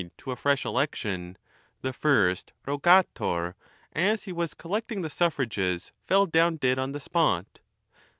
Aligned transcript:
259 0.17 0.35
fresh 0.35 0.65
election, 0.65 1.37
the 1.81 1.93
first 1.93 2.53
Eogator,' 2.65 3.53
as 3.93 4.23
he 4.23 4.31
was 4.31 4.55
collecting 4.55 5.03
the 5.03 5.11
suffrages, 5.11 5.91
fell 6.07 6.25
down 6.25 6.55
dead 6.55 6.79
on 6.79 6.91
the 6.91 6.99
spot. 6.99 7.59